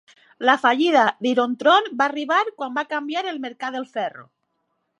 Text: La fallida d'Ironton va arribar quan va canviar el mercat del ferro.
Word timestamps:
La 0.49 0.53
fallida 0.61 1.03
d'Ironton 1.25 1.89
va 1.99 2.07
arribar 2.07 2.39
quan 2.47 2.73
va 2.79 2.87
canviar 2.97 3.23
el 3.35 3.41
mercat 3.45 3.77
del 3.79 3.89
ferro. 3.99 4.27